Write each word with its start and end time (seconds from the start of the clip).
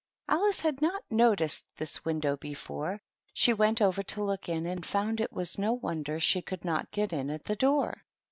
Alice 0.27 0.61
had 0.61 0.81
not 0.81 1.03
noticed 1.11 1.67
this 1.77 2.03
window 2.03 2.35
before; 2.35 3.03
she 3.33 3.53
went 3.53 3.79
over 3.83 4.01
to 4.01 4.23
look 4.23 4.49
in, 4.49 4.65
and 4.65 4.83
found 4.83 5.21
it 5.21 5.31
was 5.31 5.59
no 5.59 5.73
wonder 5.73 6.19
she 6.19 6.41
could 6.41 6.65
not 6.65 6.89
get 6.89 7.13
in 7.13 7.29
at 7.29 7.43
the 7.45 7.55
door. 7.55 8.01